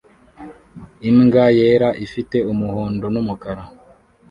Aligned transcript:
Imbwa 1.09 1.45
yera 1.57 1.89
ifite 2.05 2.37
umuhondo 2.51 3.05
n'umukara 3.13 3.63